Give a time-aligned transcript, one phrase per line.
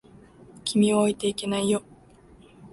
[0.65, 1.83] 君を置いていけないよ。